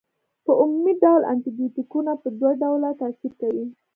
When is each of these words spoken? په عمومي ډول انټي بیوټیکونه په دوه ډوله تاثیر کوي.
په 0.45 0.51
عمومي 0.61 0.93
ډول 1.03 1.21
انټي 1.31 1.51
بیوټیکونه 1.57 2.11
په 2.21 2.27
دوه 2.39 2.51
ډوله 2.61 2.89
تاثیر 3.01 3.31
کوي. 3.41 3.65